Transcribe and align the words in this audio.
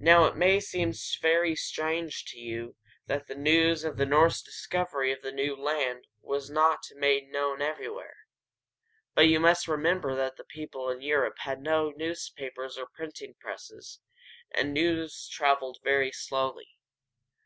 Now, 0.00 0.26
it 0.26 0.36
may 0.36 0.60
seem 0.60 0.92
very 1.22 1.56
strange 1.56 2.26
to 2.26 2.38
you 2.38 2.76
that 3.06 3.26
the 3.26 3.34
news 3.34 3.84
of 3.84 3.96
the 3.96 4.04
Norse 4.04 4.42
discovery 4.42 5.12
of 5.12 5.22
the 5.22 5.32
new 5.32 5.56
land 5.56 6.06
was 6.20 6.50
not 6.50 6.82
made 6.94 7.30
known 7.32 7.62
everywhere; 7.62 8.16
but 9.14 9.28
you 9.28 9.40
must 9.40 9.66
remember 9.66 10.14
that 10.14 10.36
the 10.36 10.44
people 10.44 10.90
in 10.90 11.00
Europe 11.00 11.38
had 11.38 11.62
no 11.62 11.88
newspapers 11.88 12.76
or 12.76 12.86
printing 12.94 13.32
presses, 13.40 14.00
and 14.54 14.68
that 14.68 14.72
news 14.72 15.26
traveled 15.26 15.78
very 15.82 16.12
slowly. 16.12 16.72